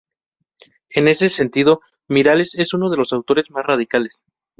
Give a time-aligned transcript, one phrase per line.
[0.95, 4.23] En ese sentido, Miralles es uno de los autores más radicales.